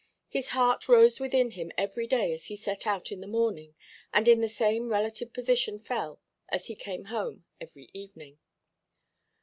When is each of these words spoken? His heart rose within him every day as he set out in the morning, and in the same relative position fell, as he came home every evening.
His 0.29 0.49
heart 0.49 0.89
rose 0.89 1.19
within 1.19 1.51
him 1.51 1.71
every 1.77 2.07
day 2.07 2.33
as 2.33 2.45
he 2.47 2.55
set 2.55 2.87
out 2.87 3.11
in 3.11 3.21
the 3.21 3.27
morning, 3.27 3.75
and 4.11 4.27
in 4.27 4.41
the 4.41 4.49
same 4.49 4.89
relative 4.89 5.31
position 5.31 5.77
fell, 5.79 6.19
as 6.49 6.65
he 6.65 6.75
came 6.75 7.05
home 7.05 7.45
every 7.59 7.91
evening. 7.93 8.39